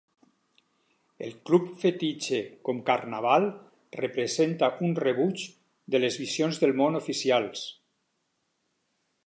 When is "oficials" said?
7.05-7.67